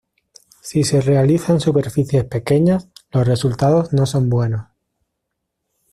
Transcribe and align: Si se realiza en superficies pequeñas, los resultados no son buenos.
Si 0.63 0.83
se 0.83 0.99
realiza 0.99 1.53
en 1.53 1.59
superficies 1.59 2.25
pequeñas, 2.25 2.89
los 3.11 3.27
resultados 3.27 3.93
no 3.93 4.07
son 4.07 4.29
buenos. 4.31 4.65